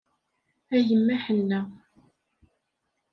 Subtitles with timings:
[0.75, 1.61] A yemma ḥenna.